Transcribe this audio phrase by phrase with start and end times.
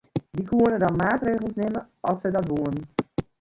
[0.35, 2.83] Dy koenen dan maatregels nimme at se dat woenen.